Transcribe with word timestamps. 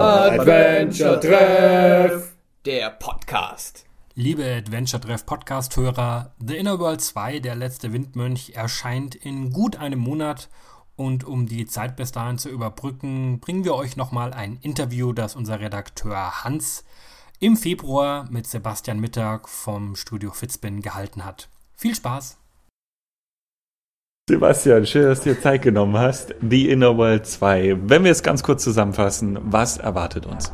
Adventure 0.00 1.20
Treff, 1.20 2.34
der 2.64 2.90
Podcast. 2.90 3.84
Liebe 4.16 4.44
Adventure 4.44 5.00
Treff 5.00 5.24
Podcast-Hörer, 5.24 6.34
The 6.44 6.56
Inner 6.56 6.80
World 6.80 7.00
2, 7.00 7.38
der 7.38 7.54
letzte 7.54 7.92
Windmönch, 7.92 8.54
erscheint 8.56 9.14
in 9.14 9.52
gut 9.52 9.76
einem 9.76 10.00
Monat. 10.00 10.48
Und 10.96 11.22
um 11.22 11.46
die 11.46 11.66
Zeit 11.66 11.94
bis 11.94 12.10
dahin 12.10 12.38
zu 12.38 12.48
überbrücken, 12.48 13.38
bringen 13.38 13.62
wir 13.64 13.76
euch 13.76 13.96
nochmal 13.96 14.32
ein 14.32 14.58
Interview, 14.62 15.12
das 15.12 15.36
unser 15.36 15.60
Redakteur 15.60 16.42
Hans 16.42 16.84
im 17.38 17.56
Februar 17.56 18.26
mit 18.30 18.48
Sebastian 18.48 18.98
Mittag 18.98 19.48
vom 19.48 19.94
Studio 19.94 20.32
Fitzbin 20.32 20.82
gehalten 20.82 21.24
hat. 21.24 21.48
Viel 21.76 21.94
Spaß! 21.94 22.36
Sebastian, 24.28 24.84
schön, 24.84 25.04
dass 25.04 25.22
du 25.22 25.32
dir 25.32 25.40
Zeit 25.40 25.62
genommen 25.62 25.96
hast. 25.96 26.34
The 26.46 26.68
Inner 26.68 26.98
World 26.98 27.24
2. 27.24 27.78
Wenn 27.86 28.04
wir 28.04 28.10
es 28.10 28.22
ganz 28.22 28.42
kurz 28.42 28.62
zusammenfassen, 28.62 29.38
was 29.42 29.78
erwartet 29.78 30.26
uns? 30.26 30.52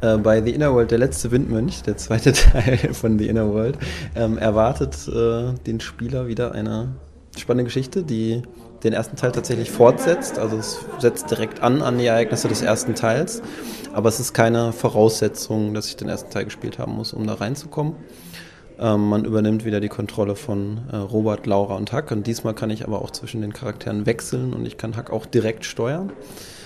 Äh, 0.00 0.16
bei 0.16 0.42
The 0.42 0.50
Inner 0.50 0.74
World, 0.74 0.90
der 0.90 0.98
letzte 0.98 1.30
Windmönch, 1.30 1.84
der 1.84 1.96
zweite 1.96 2.32
Teil 2.32 2.78
von 2.92 3.20
The 3.20 3.28
Inner 3.28 3.48
World, 3.48 3.78
ähm, 4.16 4.38
erwartet 4.38 4.96
äh, 5.06 5.52
den 5.64 5.78
Spieler 5.78 6.26
wieder 6.26 6.50
eine 6.50 6.96
spannende 7.38 7.62
Geschichte, 7.62 8.02
die 8.02 8.42
den 8.82 8.92
ersten 8.92 9.14
Teil 9.14 9.30
tatsächlich 9.30 9.70
fortsetzt. 9.70 10.40
Also 10.40 10.56
es 10.56 10.80
setzt 10.98 11.30
direkt 11.30 11.62
an 11.62 11.80
an 11.80 11.98
die 11.98 12.06
Ereignisse 12.06 12.48
des 12.48 12.60
ersten 12.60 12.96
Teils. 12.96 13.40
Aber 13.92 14.08
es 14.08 14.18
ist 14.18 14.34
keine 14.34 14.72
Voraussetzung, 14.72 15.74
dass 15.74 15.86
ich 15.86 15.94
den 15.94 16.08
ersten 16.08 16.32
Teil 16.32 16.46
gespielt 16.46 16.80
haben 16.80 16.96
muss, 16.96 17.12
um 17.12 17.24
da 17.24 17.34
reinzukommen. 17.34 17.94
Ähm, 18.78 19.08
man 19.08 19.24
übernimmt 19.24 19.64
wieder 19.64 19.80
die 19.80 19.88
Kontrolle 19.88 20.36
von 20.36 20.80
äh, 20.90 20.96
Robert, 20.96 21.46
Laura 21.46 21.76
und 21.76 21.92
Hack. 21.92 22.10
Und 22.10 22.26
diesmal 22.26 22.54
kann 22.54 22.70
ich 22.70 22.84
aber 22.84 23.02
auch 23.02 23.10
zwischen 23.10 23.40
den 23.40 23.52
Charakteren 23.52 24.06
wechseln 24.06 24.52
und 24.52 24.66
ich 24.66 24.76
kann 24.76 24.96
Hack 24.96 25.10
auch 25.10 25.26
direkt 25.26 25.64
steuern. 25.64 26.12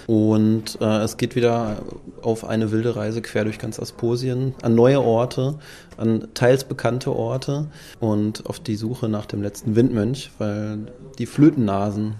Und 0.06 0.80
äh, 0.80 0.98
es 1.02 1.16
geht 1.16 1.34
wieder 1.34 1.78
auf 2.22 2.44
eine 2.44 2.70
wilde 2.70 2.94
Reise 2.94 3.22
quer 3.22 3.44
durch 3.44 3.58
ganz 3.58 3.80
Asposien, 3.80 4.54
an 4.62 4.76
neue 4.76 5.00
Orte, 5.00 5.58
an 5.96 6.28
teils 6.34 6.62
bekannte 6.64 7.14
Orte 7.14 7.66
und 7.98 8.46
auf 8.46 8.60
die 8.60 8.76
Suche 8.76 9.08
nach 9.08 9.26
dem 9.26 9.42
letzten 9.42 9.74
Windmönch, 9.74 10.30
weil 10.38 10.92
die 11.18 11.26
Flötennasen 11.26 12.14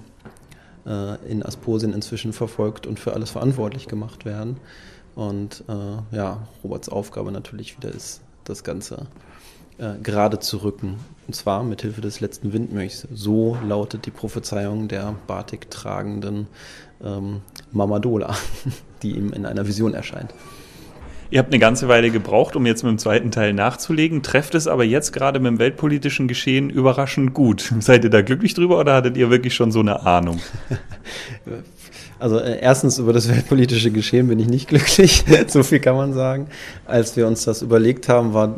äh, 0.85 1.31
in 1.31 1.45
Asposien 1.45 1.93
inzwischen 1.93 2.33
verfolgt 2.33 2.89
und 2.89 2.99
für 2.99 3.13
alles 3.13 3.31
verantwortlich 3.31 3.87
gemacht 3.87 4.25
werden. 4.25 4.57
Und 5.15 5.63
äh, 5.69 6.17
ja, 6.17 6.49
Roberts 6.65 6.89
Aufgabe 6.89 7.31
natürlich 7.31 7.77
wieder 7.77 7.91
ist, 7.91 8.21
das 8.45 8.65
Ganze 8.65 9.07
äh, 9.79 9.95
gerade 10.03 10.39
zu 10.39 10.59
rücken. 10.59 10.97
Und 11.27 11.35
zwar 11.35 11.65
mit 11.65 11.83
Hilfe 11.83 12.01
des 12.01 12.21
letzten 12.21 12.53
Windmönchs. 12.53 13.07
So 13.13 13.59
lautet 13.67 14.07
die 14.07 14.11
Prophezeiung 14.11 14.89
der 14.89 15.15
Batik 15.27 15.71
tragenden 15.71 16.47
ähm, 17.05 17.41
Mamadola, 17.73 18.37
die 19.03 19.13
ihm 19.13 19.33
in 19.33 19.45
einer 19.45 19.67
Vision 19.67 19.95
erscheint. 19.95 20.33
Ihr 21.29 21.41
habt 21.41 21.53
eine 21.53 21.59
ganze 21.59 21.89
Weile 21.89 22.11
gebraucht, 22.11 22.55
um 22.55 22.67
jetzt 22.67 22.85
mit 22.85 22.91
dem 22.91 22.99
zweiten 22.99 23.33
Teil 23.33 23.53
nachzulegen, 23.53 24.23
trefft 24.23 24.55
es 24.55 24.69
aber 24.69 24.85
jetzt 24.85 25.13
gerade 25.13 25.41
mit 25.41 25.51
dem 25.51 25.59
weltpolitischen 25.59 26.29
Geschehen 26.29 26.71
überraschend 26.71 27.35
gut. 27.35 27.73
Seid 27.81 28.05
ihr 28.05 28.11
da 28.11 28.23
glücklich 28.23 28.55
drüber 28.55 28.79
oder 28.79 28.95
hattet 28.95 29.17
ihr 29.17 29.29
wirklich 29.31 29.55
schon 29.55 29.73
so 29.73 29.81
eine 29.81 30.07
Ahnung? 30.07 30.41
Also 32.19 32.39
äh, 32.39 32.59
erstens 32.61 32.99
über 32.99 33.13
das 33.13 33.29
weltpolitische 33.35 33.91
Geschehen 33.91 34.29
bin 34.29 34.39
ich 34.39 34.49
nicht 34.49 34.69
glücklich, 34.69 35.25
so 35.49 35.63
viel 35.63 35.81
kann 35.81 35.97
man 35.97 36.13
sagen. 36.13 36.49
Als 36.87 37.17
wir 37.17 37.27
uns 37.27 37.45
das 37.45 37.63
überlegt 37.63 38.09
haben, 38.09 38.35
war, 38.35 38.57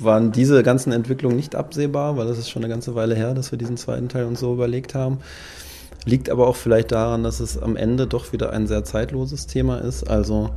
waren 0.00 0.32
diese 0.32 0.62
ganzen 0.62 0.92
Entwicklungen 0.92 1.36
nicht 1.36 1.54
absehbar, 1.54 2.16
weil 2.16 2.26
das 2.26 2.38
ist 2.38 2.50
schon 2.50 2.62
eine 2.62 2.72
ganze 2.72 2.94
Weile 2.94 3.14
her, 3.14 3.34
dass 3.34 3.50
wir 3.50 3.58
diesen 3.58 3.76
zweiten 3.76 4.08
Teil 4.08 4.24
uns 4.24 4.40
so 4.40 4.52
überlegt 4.52 4.94
haben. 4.94 5.18
Liegt 6.04 6.30
aber 6.30 6.46
auch 6.46 6.56
vielleicht 6.56 6.92
daran, 6.92 7.24
dass 7.24 7.40
es 7.40 7.60
am 7.60 7.76
Ende 7.76 8.06
doch 8.06 8.32
wieder 8.32 8.52
ein 8.52 8.66
sehr 8.66 8.84
zeitloses 8.84 9.46
Thema 9.46 9.78
ist. 9.78 10.08
Also 10.08 10.50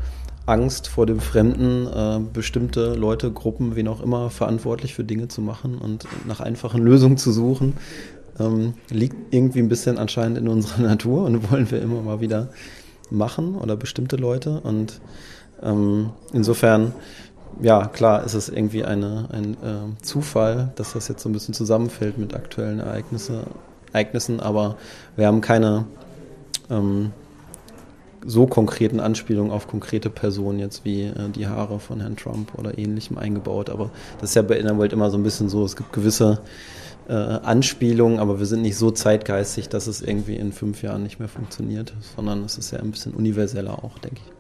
Angst 0.46 0.88
vor 0.88 1.06
dem 1.06 1.20
Fremden, 1.20 1.88
äh, 1.88 2.20
bestimmte 2.34 2.94
Leute, 2.94 3.32
Gruppen, 3.32 3.76
wen 3.76 3.88
auch 3.88 4.02
immer, 4.02 4.30
verantwortlich 4.30 4.96
für 4.96 5.04
Dinge 5.04 5.28
zu 5.28 5.42
machen 5.42 5.78
und 5.78 6.08
nach 6.28 6.40
einfachen 6.40 6.82
Lösungen 6.82 7.18
zu 7.18 7.32
suchen, 7.32 7.74
ähm, 8.40 8.74
liegt 8.90 9.34
irgendwie 9.34 9.60
ein 9.60 9.70
bisschen 9.70 9.98
anscheinend 9.98 10.38
in 10.38 10.48
unserer 10.48 10.82
Natur 10.88 11.26
und 11.26 11.52
wollen 11.52 11.70
wir 11.70 11.82
immer 11.82 12.02
mal 12.02 12.22
wieder 12.22 12.50
machen 13.10 13.56
oder 13.56 13.76
bestimmte 13.76 14.16
Leute. 14.16 14.60
Und 14.62 15.00
ähm, 15.62 16.12
insofern, 16.34 16.94
ja, 17.62 17.88
klar 17.88 18.24
ist 18.24 18.34
es 18.34 18.50
irgendwie 18.50 18.84
eine, 18.84 19.28
ein 19.32 19.54
äh, 19.54 20.04
Zufall, 20.04 20.72
dass 20.76 20.94
das 20.94 21.08
jetzt 21.08 21.22
so 21.22 21.30
ein 21.30 21.34
bisschen 21.34 21.54
zusammenfällt 21.54 22.18
mit 22.18 22.34
aktuellen 22.34 22.80
Ereignisse, 22.80 23.44
Ereignissen, 23.92 24.40
aber 24.40 24.78
wir 25.16 25.26
haben 25.26 25.42
keine 25.42 25.86
ähm, 26.70 27.12
so 28.26 28.48
konkreten 28.48 29.00
Anspielungen 29.00 29.52
auf 29.52 29.68
konkrete 29.68 30.10
Personen 30.10 30.60
jetzt 30.60 30.86
wie 30.86 31.04
äh, 31.04 31.30
die 31.34 31.48
Haare 31.48 31.80
von 31.80 32.02
Herrn 32.02 32.18
Trump 32.18 32.54
oder 32.58 32.78
ähnlichem 32.78 33.18
eingebaut. 33.18 33.70
Aber 33.70 33.90
das 34.20 34.32
ist 34.32 34.36
ja 34.36 34.42
bei 34.42 34.58
Innerwelt 34.58 34.94
immer 34.94 35.10
so 35.10 35.18
ein 35.18 35.24
bisschen 35.24 35.50
so, 35.50 35.64
es 35.64 35.76
gibt 35.76 35.94
gewisse 35.94 36.40
äh, 37.10 37.14
Anspielungen, 37.14 38.20
aber 38.20 38.40
wir 38.40 38.46
sind 38.46 38.62
nicht 38.62 38.78
so 38.78 38.92
zeitgeistig, 38.92 39.68
dass 39.68 39.88
es 39.88 40.02
irgendwie 40.02 40.36
in 40.36 40.52
fünf 40.52 40.84
Jahren 40.84 41.02
nicht 41.02 41.20
mehr 41.20 41.28
funktioniert, 41.28 41.94
sondern 42.16 42.44
es 42.44 42.58
ist 42.58 42.72
ja 42.72 42.80
ein 42.80 42.92
bisschen 42.92 43.14
universeller 43.14 43.84
auch, 43.84 43.98
denke 43.98 44.22
ich. 44.26 44.34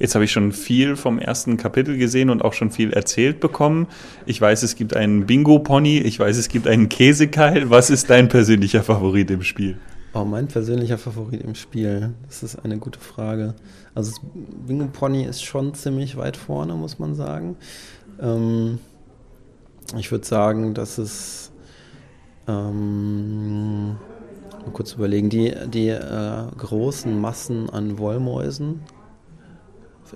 Jetzt 0.00 0.14
habe 0.16 0.24
ich 0.24 0.32
schon 0.32 0.50
viel 0.50 0.96
vom 0.96 1.18
ersten 1.20 1.56
Kapitel 1.56 1.96
gesehen 1.96 2.30
und 2.30 2.42
auch 2.42 2.52
schon 2.52 2.72
viel 2.72 2.92
erzählt 2.92 3.38
bekommen. 3.38 3.86
Ich 4.26 4.40
weiß, 4.40 4.64
es 4.64 4.74
gibt 4.74 4.96
einen 4.96 5.26
Bingo-Pony, 5.26 5.98
ich 5.98 6.18
weiß, 6.18 6.36
es 6.36 6.48
gibt 6.48 6.66
einen 6.66 6.88
Käsekeil. 6.88 7.70
Was 7.70 7.90
ist 7.90 8.10
dein 8.10 8.28
persönlicher 8.28 8.82
Favorit 8.82 9.30
im 9.30 9.42
Spiel? 9.42 9.76
Oh, 10.14 10.24
mein 10.24 10.48
persönlicher 10.48 10.98
Favorit 10.98 11.42
im 11.42 11.54
Spiel, 11.54 12.14
das 12.26 12.42
ist 12.42 12.64
eine 12.64 12.78
gute 12.78 12.98
Frage. 12.98 13.54
Also 13.94 14.10
das 14.10 14.20
Bingo 14.66 14.86
Pony 14.86 15.24
ist 15.24 15.44
schon 15.44 15.74
ziemlich 15.74 16.16
weit 16.16 16.36
vorne, 16.36 16.74
muss 16.74 16.98
man 16.98 17.14
sagen. 17.14 17.56
Ähm, 18.20 18.78
ich 19.98 20.10
würde 20.10 20.26
sagen, 20.26 20.74
dass 20.74 20.98
es 20.98 21.52
ähm, 22.46 23.88
mal 23.88 24.72
kurz 24.72 24.92
überlegen, 24.92 25.30
die, 25.30 25.54
die 25.66 25.88
äh, 25.88 26.46
großen 26.56 27.20
Massen 27.20 27.70
an 27.70 27.98
Wollmäusen 27.98 28.80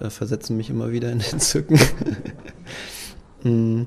äh, 0.00 0.10
versetzen 0.10 0.56
mich 0.56 0.70
immer 0.70 0.90
wieder 0.90 1.10
in 1.10 1.20
Entzücken. 1.20 1.78
Mm. 3.44 3.82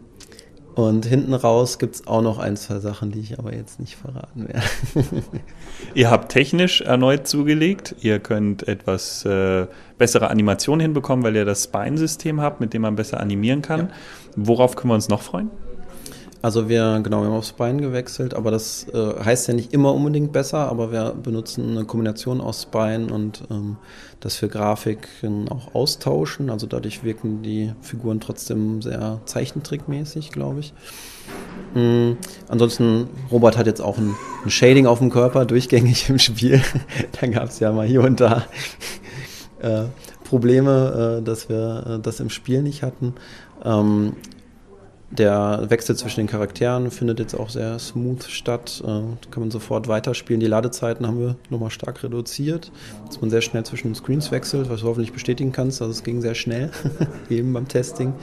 Und 0.76 1.06
hinten 1.06 1.34
raus 1.34 1.78
gibt 1.78 1.96
es 1.96 2.08
auch 2.08 2.22
noch 2.22 2.40
ein, 2.40 2.56
zwei 2.56 2.80
Sachen, 2.80 3.12
die 3.12 3.20
ich 3.20 3.38
aber 3.38 3.54
jetzt 3.54 3.82
nicht 3.82 3.98
verraten 3.98 4.48
werde. 4.48 4.64
Ihr 5.94 6.10
habt 6.10 6.32
technisch 6.32 6.80
erneut 6.80 7.28
zugelegt. 7.28 7.96
Ihr 8.00 8.20
könnt 8.20 8.68
etwas 8.70 9.26
äh, 9.26 9.68
bessere 9.98 10.30
Animationen 10.30 10.80
hinbekommen, 10.80 11.26
weil 11.26 11.36
ihr 11.36 11.44
das 11.44 11.66
Spine-System 11.66 12.40
habt, 12.40 12.62
mit 12.62 12.74
dem 12.74 12.84
man 12.84 12.96
besser 12.96 13.20
animieren 13.20 13.62
kann. 13.62 13.80
Ja. 13.80 13.90
Worauf 14.38 14.78
können 14.78 14.92
wir 14.92 14.96
uns 14.96 15.10
noch 15.10 15.22
freuen? 15.22 15.52
Also 16.44 16.70
wir, 16.70 17.00
genau, 17.04 17.22
wir 17.22 17.28
haben 17.28 17.36
aufs 17.36 17.52
Bein 17.52 17.80
gewechselt, 17.80 18.34
aber 18.34 18.50
das 18.50 18.88
äh, 18.94 19.24
heißt 19.24 19.48
ja 19.48 19.54
nicht 19.54 19.74
immer 19.74 19.94
unbedingt 19.94 20.32
besser, 20.32 20.70
aber 20.70 20.92
wir 20.92 21.12
benutzen 21.12 21.70
eine 21.70 21.86
Kombination 21.86 22.42
aus 22.42 22.64
Spine 22.64 23.14
und 23.14 23.44
ähm, 23.52 23.78
dass 24.22 24.42
wir 24.42 24.50
Grafiken 24.50 25.50
auch 25.50 25.76
austauschen. 25.76 26.50
Also 26.50 26.66
dadurch 26.66 27.04
wirken 27.04 27.44
die 27.44 27.74
Figuren 27.82 28.20
trotzdem 28.20 28.82
sehr 28.82 29.20
zeichentrickmäßig, 29.26 30.32
glaube 30.32 30.62
ich. 30.62 30.74
Mhm. 31.76 32.18
Ansonsten, 32.48 33.08
Robert 33.32 33.56
hat 33.58 33.68
jetzt 33.68 33.82
auch 33.82 34.00
ein, 34.00 34.16
ein, 34.44 34.50
Shading 34.50 34.88
auf 34.88 34.98
dem 34.98 35.12
Körper, 35.12 35.46
durchgängig 35.46 36.10
im 36.10 36.18
Spiel. 36.18 36.62
da 37.22 37.28
gab 37.28 37.50
es 37.50 37.60
ja 37.60 37.72
mal 37.72 37.86
hier 37.86 38.02
und 38.02 38.20
da 38.20 38.46
äh, 39.62 39.84
Probleme, 40.24 41.20
äh, 41.20 41.24
dass 41.24 41.50
wir 41.50 41.86
äh, 41.86 42.00
das 42.00 42.20
im 42.20 42.32
Spiel 42.32 42.64
nicht 42.64 42.82
hatten. 42.82 43.14
Ähm, 43.64 44.14
der 45.12 45.66
Wechsel 45.70 45.96
zwischen 45.96 46.22
den 46.22 46.28
Charakteren 46.28 46.90
findet 46.90 47.20
jetzt 47.20 47.34
auch 47.34 47.50
sehr 47.50 47.78
smooth 47.80 48.24
statt. 48.24 48.82
Äh, 48.84 48.88
kann 49.30 49.40
man 49.40 49.52
sofort 49.52 49.88
weiterspielen. 49.88 50.40
Die 50.40 50.48
Ladezeiten 50.48 51.06
haben 51.06 51.20
wir 51.20 51.36
nochmal 51.50 51.70
stark 51.70 52.02
reduziert, 52.04 52.72
dass 53.06 53.20
man 53.20 53.30
sehr 53.30 53.42
schnell 53.42 53.64
zwischen 53.66 53.90
den 53.90 53.96
Screens 53.96 54.32
wechselt, 54.32 54.70
was 54.70 54.82
du 54.82 54.88
hoffentlich 54.88 55.12
bestätigen 55.12 55.52
kannst. 55.52 55.82
Also 55.82 55.92
es 55.92 56.04
ging 56.04 56.22
sehr 56.22 56.36
schnell, 56.36 56.72
eben 57.30 57.52
beim 57.52 57.68
Testing. 57.68 58.14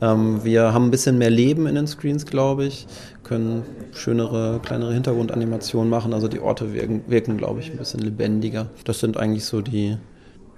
Ähm, 0.00 0.42
wir 0.42 0.72
haben 0.72 0.86
ein 0.86 0.90
bisschen 0.90 1.18
mehr 1.18 1.30
Leben 1.30 1.66
in 1.66 1.74
den 1.74 1.86
Screens, 1.86 2.26
glaube 2.26 2.64
ich, 2.64 2.86
können 3.22 3.62
schönere, 3.92 4.58
kleinere 4.62 4.92
Hintergrundanimationen 4.94 5.88
machen. 5.88 6.14
Also 6.14 6.28
die 6.28 6.40
Orte 6.40 6.72
wirken, 6.72 7.02
wirken 7.06 7.36
glaube 7.36 7.60
ich, 7.60 7.70
ein 7.70 7.76
bisschen 7.76 8.00
lebendiger. 8.00 8.70
Das 8.84 9.00
sind 9.00 9.16
eigentlich 9.16 9.44
so 9.44 9.60
die, 9.60 9.98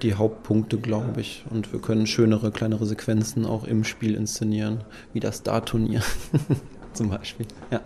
die 0.02 0.14
Hauptpunkte, 0.14 0.78
glaube 0.78 1.20
ich. 1.20 1.44
Und 1.50 1.72
wir 1.72 1.80
können 1.80 2.06
schönere, 2.06 2.50
kleinere 2.50 2.86
Sequenzen 2.86 3.46
auch 3.46 3.64
im 3.64 3.84
Spiel 3.84 4.14
inszenieren, 4.14 4.84
wie 5.12 5.20
das 5.20 5.42
Dart-Turnier 5.42 6.02
zum 6.92 7.10
Beispiel. 7.10 7.46
Ja. 7.70 7.80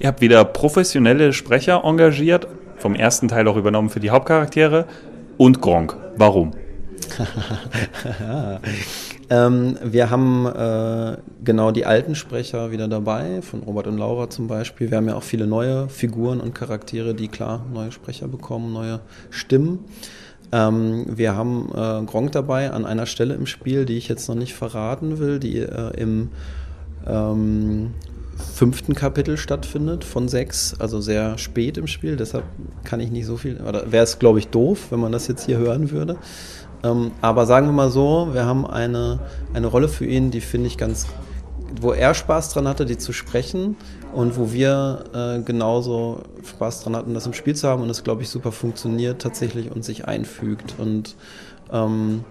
Ihr 0.00 0.08
habt 0.08 0.20
wieder 0.20 0.44
professionelle 0.44 1.32
Sprecher 1.32 1.82
engagiert, 1.84 2.48
vom 2.78 2.94
ersten 2.94 3.28
Teil 3.28 3.46
auch 3.46 3.56
übernommen 3.56 3.90
für 3.90 4.00
die 4.00 4.10
Hauptcharaktere 4.10 4.86
und 5.36 5.60
Gronk. 5.60 5.96
Warum? 6.16 6.52
Ähm, 9.32 9.78
wir 9.82 10.10
haben 10.10 10.44
äh, 10.44 11.16
genau 11.42 11.70
die 11.70 11.86
alten 11.86 12.14
Sprecher 12.14 12.70
wieder 12.70 12.86
dabei, 12.86 13.40
von 13.40 13.62
Robert 13.62 13.86
und 13.86 13.96
Laura 13.96 14.28
zum 14.28 14.46
Beispiel. 14.46 14.90
Wir 14.90 14.98
haben 14.98 15.08
ja 15.08 15.14
auch 15.14 15.22
viele 15.22 15.46
neue 15.46 15.88
Figuren 15.88 16.38
und 16.38 16.54
Charaktere, 16.54 17.14
die 17.14 17.28
klar 17.28 17.64
neue 17.72 17.92
Sprecher 17.92 18.28
bekommen, 18.28 18.74
neue 18.74 19.00
Stimmen. 19.30 19.86
Ähm, 20.52 21.06
wir 21.08 21.34
haben 21.34 21.70
äh, 21.74 22.04
Gronk 22.04 22.32
dabei 22.32 22.70
an 22.70 22.84
einer 22.84 23.06
Stelle 23.06 23.34
im 23.34 23.46
Spiel, 23.46 23.86
die 23.86 23.96
ich 23.96 24.08
jetzt 24.08 24.28
noch 24.28 24.34
nicht 24.34 24.54
verraten 24.54 25.18
will, 25.18 25.38
die 25.38 25.58
äh, 25.58 25.96
im 25.96 26.28
ähm, 27.06 27.92
fünften 28.54 28.94
Kapitel 28.94 29.36
stattfindet 29.36 30.04
von 30.04 30.28
sechs, 30.28 30.76
also 30.78 31.00
sehr 31.00 31.38
spät 31.38 31.78
im 31.78 31.86
Spiel. 31.86 32.16
Deshalb 32.16 32.44
kann 32.84 33.00
ich 33.00 33.10
nicht 33.10 33.26
so 33.26 33.36
viel, 33.36 33.60
oder 33.60 33.90
wäre 33.90 34.04
es, 34.04 34.18
glaube 34.18 34.38
ich, 34.38 34.48
doof, 34.48 34.88
wenn 34.90 35.00
man 35.00 35.12
das 35.12 35.26
jetzt 35.26 35.46
hier 35.46 35.58
hören 35.58 35.90
würde. 35.90 36.16
Ähm, 36.84 37.12
aber 37.20 37.46
sagen 37.46 37.66
wir 37.66 37.72
mal 37.72 37.90
so, 37.90 38.30
wir 38.32 38.44
haben 38.44 38.66
eine, 38.66 39.20
eine 39.54 39.66
Rolle 39.68 39.88
für 39.88 40.04
ihn, 40.04 40.30
die 40.30 40.40
finde 40.40 40.66
ich 40.66 40.76
ganz, 40.76 41.06
wo 41.80 41.92
er 41.92 42.14
Spaß 42.14 42.50
dran 42.50 42.68
hatte, 42.68 42.84
die 42.84 42.98
zu 42.98 43.12
sprechen 43.12 43.76
und 44.12 44.36
wo 44.36 44.52
wir 44.52 45.04
äh, 45.14 45.42
genauso 45.42 46.20
Spaß 46.44 46.82
dran 46.82 46.96
hatten, 46.96 47.14
das 47.14 47.26
im 47.26 47.32
Spiel 47.32 47.54
zu 47.54 47.68
haben 47.68 47.82
und 47.82 47.90
es, 47.90 48.04
glaube 48.04 48.22
ich, 48.22 48.28
super 48.28 48.52
funktioniert 48.52 49.22
tatsächlich 49.22 49.70
und 49.70 49.84
sich 49.84 50.06
einfügt. 50.06 50.74
Und 50.78 51.16
ähm, 51.72 52.24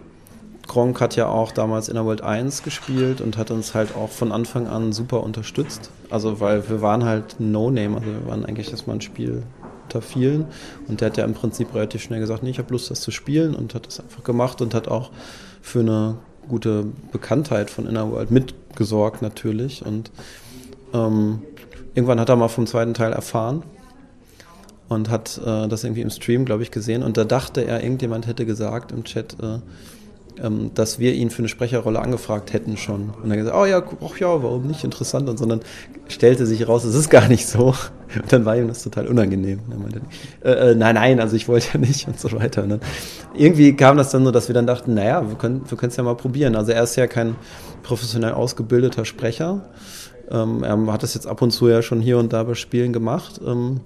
Gronk 0.67 1.01
hat 1.01 1.15
ja 1.15 1.27
auch 1.27 1.51
damals 1.51 1.89
in 1.89 1.95
der 1.95 2.05
World 2.05 2.21
1 2.21 2.63
gespielt 2.63 3.21
und 3.21 3.37
hat 3.37 3.51
uns 3.51 3.73
halt 3.73 3.95
auch 3.95 4.09
von 4.09 4.31
Anfang 4.31 4.67
an 4.67 4.93
super 4.93 5.23
unterstützt. 5.23 5.89
Also 6.09 6.39
weil 6.39 6.69
wir 6.69 6.81
waren 6.81 7.03
halt 7.03 7.35
No-Name, 7.39 7.97
also 7.97 8.07
wir 8.07 8.27
waren 8.27 8.45
eigentlich 8.45 8.71
erstmal 8.71 8.97
ein 8.97 9.01
Spiel 9.01 9.43
unter 9.85 10.01
vielen. 10.01 10.45
Und 10.87 11.01
der 11.01 11.07
hat 11.07 11.17
ja 11.17 11.25
im 11.25 11.33
Prinzip 11.33 11.73
relativ 11.73 12.01
schnell 12.01 12.19
gesagt, 12.19 12.43
nee, 12.43 12.51
ich 12.51 12.59
habe 12.59 12.71
Lust, 12.71 12.89
das 12.91 13.01
zu 13.01 13.11
spielen 13.11 13.55
und 13.55 13.75
hat 13.75 13.87
das 13.87 13.99
einfach 13.99 14.23
gemacht 14.23 14.61
und 14.61 14.73
hat 14.73 14.87
auch 14.87 15.11
für 15.61 15.81
eine 15.81 16.17
gute 16.47 16.85
Bekanntheit 17.11 17.69
von 17.69 17.87
Innerworld 17.87 18.31
mitgesorgt 18.71 19.21
natürlich. 19.21 19.85
Und 19.85 20.11
ähm, 20.93 21.41
irgendwann 21.93 22.19
hat 22.19 22.29
er 22.29 22.35
mal 22.35 22.47
vom 22.47 22.65
zweiten 22.65 22.93
Teil 22.93 23.11
erfahren 23.11 23.63
und 24.89 25.09
hat 25.09 25.39
äh, 25.45 25.67
das 25.67 25.83
irgendwie 25.83 26.01
im 26.01 26.09
Stream, 26.09 26.45
glaube 26.45 26.63
ich, 26.63 26.71
gesehen. 26.71 27.03
Und 27.03 27.17
da 27.17 27.23
dachte 27.23 27.61
er, 27.61 27.83
irgendjemand 27.83 28.27
hätte 28.27 28.45
gesagt 28.45 28.91
im 28.91 29.03
Chat, 29.03 29.35
äh, 29.41 29.59
dass 30.73 30.99
wir 30.99 31.13
ihn 31.13 31.29
für 31.29 31.39
eine 31.39 31.49
Sprecherrolle 31.49 31.99
angefragt 31.99 32.53
hätten 32.53 32.77
schon. 32.77 33.11
Und 33.21 33.29
dann 33.29 33.37
gesagt, 33.37 33.55
oh 33.55 33.65
ja, 33.65 33.83
oh 33.99 34.11
ja, 34.19 34.41
warum 34.41 34.67
nicht 34.67 34.83
interessant? 34.83 35.29
Und 35.29 35.37
sondern 35.37 35.61
stellte 36.07 36.45
sich 36.45 36.67
raus, 36.67 36.83
es 36.83 36.95
ist 36.95 37.09
gar 37.09 37.27
nicht 37.27 37.47
so. 37.47 37.75
Und 38.15 38.31
dann 38.31 38.45
war 38.45 38.57
ihm 38.57 38.67
das 38.67 38.83
total 38.83 39.07
unangenehm. 39.07 39.59
Meinte, 39.67 40.01
äh, 40.43 40.71
äh, 40.71 40.75
nein, 40.75 40.95
nein, 40.95 41.19
also 41.19 41.35
ich 41.35 41.47
wollte 41.47 41.67
ja 41.73 41.79
nicht 41.79 42.07
und 42.07 42.19
so 42.19 42.31
weiter. 42.33 42.63
Und 42.63 42.69
dann, 42.69 42.81
irgendwie 43.35 43.75
kam 43.75 43.97
das 43.97 44.11
dann 44.11 44.25
so, 44.25 44.31
dass 44.31 44.47
wir 44.47 44.53
dann 44.53 44.67
dachten, 44.67 44.93
naja, 44.93 45.27
wir 45.27 45.37
können 45.37 45.61
wir 45.67 45.83
es 45.83 45.95
ja 45.95 46.03
mal 46.03 46.15
probieren. 46.15 46.55
Also 46.55 46.71
er 46.71 46.83
ist 46.83 46.95
ja 46.95 47.07
kein 47.07 47.35
professionell 47.83 48.33
ausgebildeter 48.33 49.05
Sprecher. 49.05 49.69
Ähm, 50.29 50.63
er 50.63 50.93
hat 50.93 51.03
das 51.03 51.13
jetzt 51.13 51.27
ab 51.27 51.41
und 51.41 51.51
zu 51.51 51.67
ja 51.67 51.81
schon 51.81 52.01
hier 52.01 52.17
und 52.17 52.33
da 52.33 52.43
bei 52.43 52.55
Spielen 52.55 52.93
gemacht. 52.93 53.39
Ähm, 53.45 53.81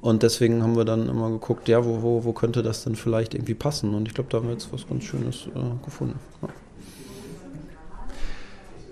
und 0.00 0.22
deswegen 0.22 0.62
haben 0.62 0.76
wir 0.76 0.84
dann 0.84 1.08
immer 1.08 1.30
geguckt, 1.30 1.68
ja, 1.68 1.84
wo, 1.84 2.02
wo, 2.02 2.24
wo 2.24 2.32
könnte 2.32 2.62
das 2.62 2.84
denn 2.84 2.94
vielleicht 2.94 3.34
irgendwie 3.34 3.54
passen? 3.54 3.94
Und 3.94 4.06
ich 4.06 4.14
glaube, 4.14 4.30
da 4.30 4.38
haben 4.38 4.46
wir 4.46 4.52
jetzt 4.52 4.72
was 4.72 4.86
ganz 4.86 5.04
Schönes 5.04 5.48
äh, 5.54 5.84
gefunden. 5.84 6.18
Ja. 6.42 6.48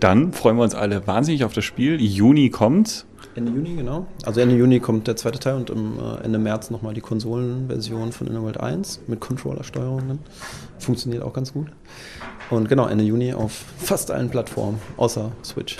Dann 0.00 0.32
freuen 0.32 0.56
wir 0.56 0.64
uns 0.64 0.74
alle 0.74 1.06
wahnsinnig 1.06 1.44
auf 1.44 1.52
das 1.52 1.64
Spiel. 1.64 2.00
Juni 2.00 2.50
kommt. 2.50 3.06
Ende 3.34 3.52
Juni, 3.52 3.76
genau. 3.76 4.06
Also 4.24 4.40
Ende 4.40 4.56
Juni 4.56 4.80
kommt 4.80 5.06
der 5.06 5.16
zweite 5.16 5.38
Teil 5.38 5.56
und 5.56 5.70
im, 5.70 5.98
äh, 5.98 6.24
Ende 6.24 6.38
März 6.38 6.70
nochmal 6.70 6.92
die 6.92 7.00
Konsolenversion 7.00 8.12
von 8.12 8.26
Innerworld 8.26 8.58
1 8.58 9.02
mit 9.06 9.20
Controller-Steuerung. 9.20 10.18
Funktioniert 10.78 11.22
auch 11.22 11.32
ganz 11.32 11.52
gut. 11.52 11.68
Und 12.50 12.68
genau, 12.68 12.86
Ende 12.86 13.04
Juni 13.04 13.32
auf 13.32 13.52
fast 13.78 14.10
allen 14.10 14.28
Plattformen, 14.28 14.80
außer 14.96 15.32
Switch. 15.44 15.76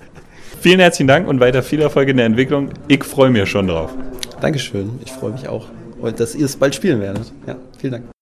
Vielen 0.60 0.80
herzlichen 0.80 1.08
Dank 1.08 1.26
und 1.28 1.40
weiter 1.40 1.62
viel 1.62 1.80
Erfolg 1.80 2.08
in 2.08 2.18
der 2.18 2.26
Entwicklung. 2.26 2.70
Ich 2.88 3.04
freue 3.04 3.30
mich 3.30 3.48
schon 3.48 3.66
drauf. 3.66 3.94
Dankeschön. 4.40 4.98
Ich 5.04 5.12
freue 5.12 5.32
mich 5.32 5.48
auch, 5.48 5.66
dass 6.16 6.34
ihr 6.34 6.46
es 6.46 6.56
bald 6.56 6.74
spielen 6.74 7.00
werdet. 7.00 7.32
Ja, 7.46 7.56
vielen 7.78 7.92
Dank. 7.92 8.19